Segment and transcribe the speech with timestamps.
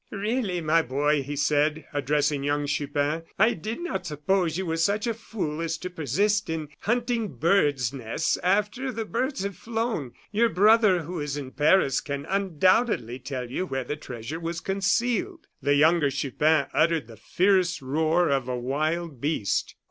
[0.09, 5.05] "Really, my boy," he said, addressing young Chupin, "I did not suppose you were such
[5.05, 10.13] a fool as to persist in hunting birds' nests after the birds have flown.
[10.31, 15.45] Your brother, who is in Paris, can undoubtedly tell you where the treasure was concealed."
[15.61, 19.75] The younger Chupin uttered the fierce roar of a wild beast.